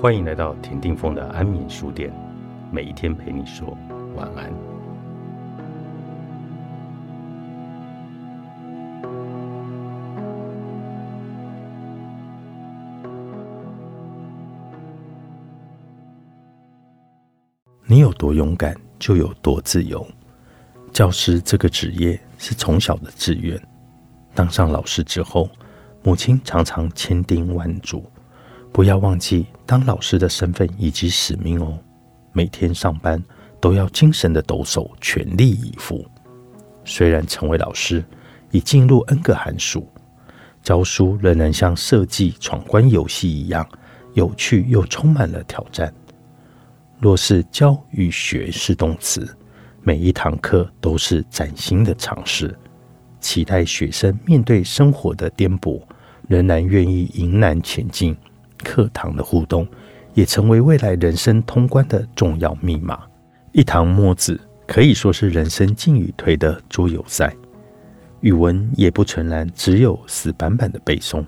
[0.00, 2.10] 欢迎来到田定峰的安眠书店，
[2.72, 3.76] 每一天陪你说
[4.16, 4.50] 晚安。
[17.84, 20.06] 你有多勇敢，就有多自由。
[20.92, 23.62] 教师这个职业是从小的志愿，
[24.34, 25.50] 当上老师之后，
[26.02, 28.02] 母亲常常千叮万嘱。
[28.72, 31.78] 不要忘记当老师的身份以及使命哦！
[32.32, 33.22] 每天上班
[33.60, 36.04] 都要精神的抖擞，全力以赴。
[36.84, 38.04] 虽然成为老师
[38.50, 39.88] 已进入 N 个寒暑，
[40.62, 43.68] 教书仍然像设计闯关游戏一样
[44.14, 45.92] 有趣又充满了挑战。
[46.98, 49.28] 若是教与学是动词，
[49.82, 52.56] 每一堂课都是崭新的尝试。
[53.20, 55.82] 期待学生面对生活的颠簸，
[56.28, 58.16] 仍然愿意迎难前进。
[58.62, 59.66] 课堂的互动
[60.14, 63.00] 也成为未来人生通关的重要密码。
[63.52, 67.34] 一堂墨子可以说是人生进与退的桌游赛。
[68.20, 71.24] 语文也不纯然只有死板板的背诵，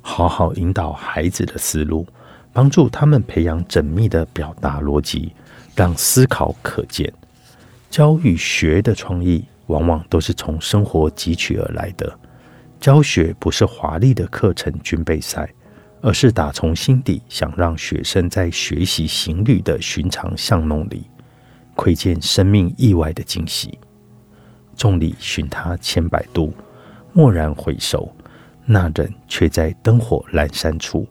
[0.00, 2.06] 好好引导孩子的思路，
[2.52, 5.32] 帮助他们培养缜密的表达逻辑，
[5.74, 7.12] 让思考可见。
[7.90, 12.18] 教与学的创意，往往都是从生活汲取而来的。
[12.80, 15.52] 教学不是华丽的课程军备赛。
[16.02, 21.08] 而是打从心底想让学生在学习行旅的寻常巷弄里，
[21.76, 23.78] 窥见生命意外的惊喜。
[24.76, 26.52] 众里寻他千百度，
[27.14, 28.12] 蓦然回首，
[28.66, 31.06] 那人却在灯火阑珊处。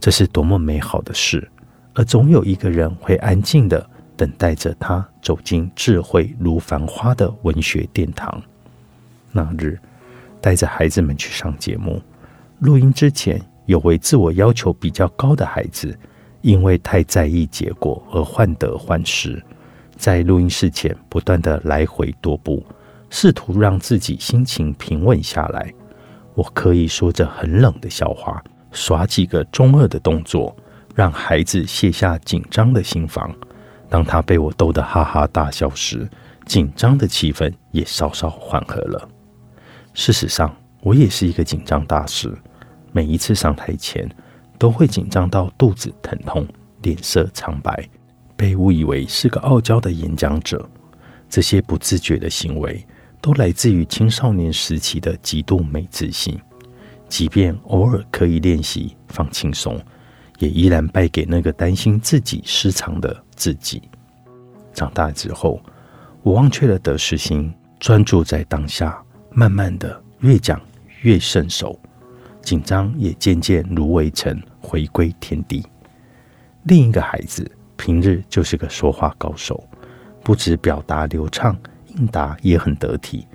[0.00, 1.48] 这是多么美好的事！
[1.94, 8.42] 而总有一个人会安静的等待着他走进智慧如繁花的文学殿堂。
[9.30, 9.78] 那日，
[10.40, 12.02] 带着孩子们去上节目，
[12.58, 13.40] 录音之前。
[13.66, 15.96] 有位自我要求比较高的孩子，
[16.40, 19.42] 因为太在意结果而患得患失，
[19.96, 22.64] 在录音室前不断的来回踱步，
[23.10, 25.72] 试图让自己心情平稳下来。
[26.34, 30.54] 我可以说着很冷的笑话，耍几个中二的动作，
[30.94, 33.34] 让孩子卸下紧张的心房。
[33.88, 36.08] 当他被我逗得哈哈大笑时，
[36.44, 39.08] 紧张的气氛也稍稍缓和了。
[39.94, 42.32] 事实上，我也是一个紧张大师。
[42.96, 44.08] 每一次上台前，
[44.56, 46.48] 都会紧张到肚子疼痛、
[46.80, 47.86] 脸色苍白，
[48.38, 50.66] 被误以为是个傲娇的演讲者。
[51.28, 52.82] 这些不自觉的行为，
[53.20, 56.40] 都来自于青少年时期的极度没自信。
[57.06, 59.78] 即便偶尔可以练习放轻松，
[60.38, 63.82] 也依然败给那个担心自己失常的自己。
[64.72, 65.60] 长大之后，
[66.22, 68.98] 我忘却了得失心，专注在当下，
[69.32, 70.58] 慢慢的越讲
[71.02, 71.78] 越顺手。
[72.46, 75.66] 紧张也渐渐如围城，回归天地。
[76.62, 79.68] 另一个孩子平日就是个说话高手，
[80.22, 81.58] 不止表达流畅，
[81.96, 83.26] 应答也很得体。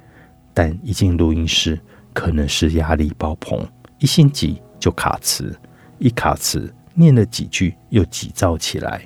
[0.54, 1.78] 但一进录音室，
[2.14, 3.68] 可能是压力爆棚，
[4.00, 5.54] 一心急就卡词，
[5.98, 9.06] 一卡词念了几句又急躁起来，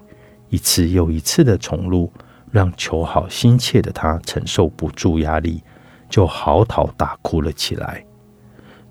[0.50, 2.14] 一次又一次的重录，
[2.52, 5.64] 让求好心切的他承受不住压力，
[6.12, 8.06] 就嚎啕大哭了起来。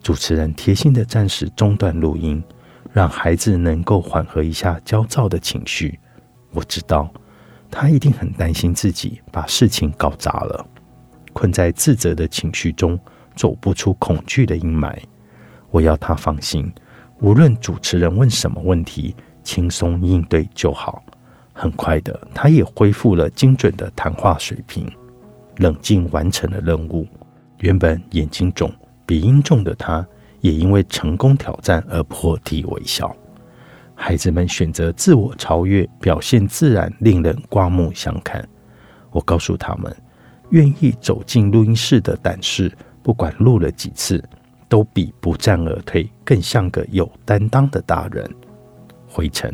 [0.05, 2.45] 主持人贴心的暂时中断录音，
[2.93, 5.99] 让孩子能够缓和一下焦躁的情绪。
[6.53, 7.11] 我知道
[7.71, 10.63] 他一定很担心自己把事情搞砸了，
[11.33, 13.01] 困在自责的情绪中
[13.35, 14.95] 走不出恐惧的阴霾。
[15.71, 16.71] 我要他放心，
[17.21, 21.03] 无论主持人问什么问题，轻松应对就好。
[21.55, 24.87] 很快的，他也恢复了精准的谈话水平，
[25.57, 27.09] 冷静完成了任务。
[27.61, 28.71] 原本眼睛肿。
[29.07, 30.07] 鼻音重的他，
[30.41, 33.15] 也因为成功挑战而破涕为笑。
[33.95, 38.47] 孩子们选择自我超越，表现自然，令人刮目相看。
[39.11, 39.95] 我告诉他们，
[40.51, 42.73] 愿意走进录音室的胆识，
[43.03, 44.23] 不管录了几次，
[44.69, 48.29] 都比不战而退更像个有担当的大人。
[49.07, 49.53] 回程，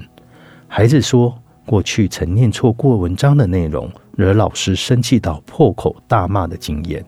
[0.69, 1.37] 孩子说，
[1.67, 7.05] 过去曾念错过文章的内容，惹老师生气到破口大骂的经验。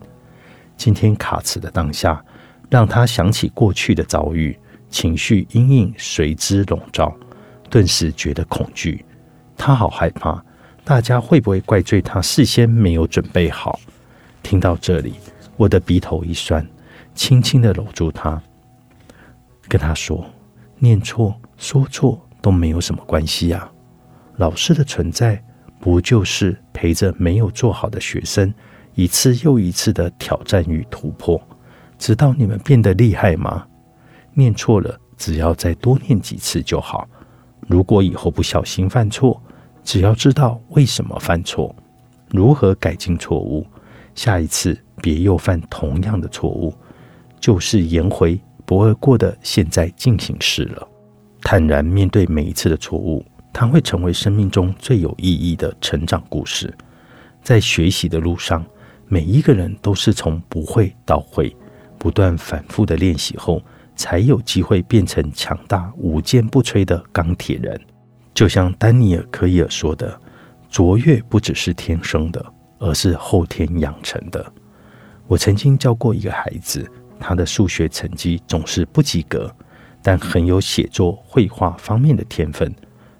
[0.76, 2.22] 今天卡词的当下。
[2.72, 4.58] 让他想起过去的遭遇，
[4.88, 7.14] 情绪阴影随之笼罩，
[7.68, 9.04] 顿时觉得恐惧。
[9.58, 10.42] 他好害怕，
[10.82, 13.78] 大家会不会怪罪他事先没有准备好？
[14.42, 15.16] 听到这里，
[15.58, 16.66] 我的鼻头一酸，
[17.14, 18.42] 轻轻的搂住他，
[19.68, 20.24] 跟他说
[20.80, 23.70] ：“念错、说错都没有什么关系啊。
[24.36, 25.44] 老师的存在，
[25.78, 28.54] 不就是陪着没有做好的学生，
[28.94, 31.38] 一次又一次的挑战与突破？”
[32.02, 33.64] 直到你们变得厉害吗？
[34.34, 37.08] 念错了，只要再多念几次就好。
[37.68, 39.40] 如果以后不小心犯错，
[39.84, 41.72] 只要知道为什么犯错，
[42.30, 43.64] 如何改进错误，
[44.16, 46.74] 下一次别又犯同样的错误，
[47.38, 50.88] 就是颜回不二过的现在进行时了。
[51.42, 56.76] 坦然面对每一次的错误，它会成为生命中最有意义的成长故事。
[57.44, 58.66] 在学习的路上，
[59.06, 61.54] 每一个人都是从不会到会，
[62.02, 63.62] 不断反复的练习后，
[63.94, 67.80] 才有机会变成强大、无坚不摧的钢铁人。
[68.34, 70.20] 就像丹尼尔·科伊尔说的
[70.68, 72.44] ：“卓越不只是天生的，
[72.80, 74.44] 而是后天养成的。”
[75.28, 76.90] 我曾经教过一个孩子，
[77.20, 79.48] 他的数学成绩总是不及格，
[80.02, 82.74] 但很有写作、绘画方面的天分。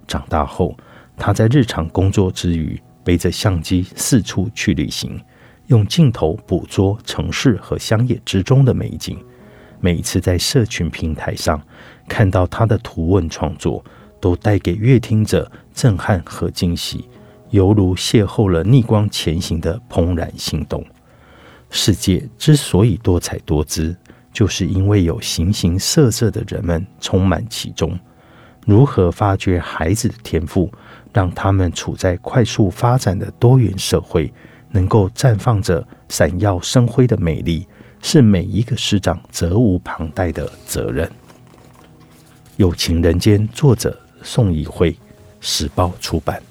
[0.09, 0.77] 长大后，
[1.17, 5.21] 他在日常工作之余，背着相机四处去旅行，
[5.73, 9.19] 用镜头捕捉城市和乡野之中的美景。
[9.81, 11.61] 每一次在社群平台上
[12.07, 13.83] 看到他的图文创作，
[14.21, 17.09] 都带给阅听者震撼和惊喜，
[17.51, 20.85] 犹如邂逅了逆光前行的怦然心动。
[21.71, 23.97] 世界之所以多彩多姿，
[24.31, 27.99] 就是因为有形形色色的人们充满其中。
[28.67, 30.71] 如何发掘孩子的天赋？
[31.15, 34.33] 让他们处在快速发展的多元社会，
[34.73, 37.67] 能够绽放着闪耀生辉的美丽，
[38.01, 41.09] 是每一个师长责无旁贷的责任。
[42.57, 44.97] 有情人间，作者宋以慧，
[45.41, 46.43] 时报出版。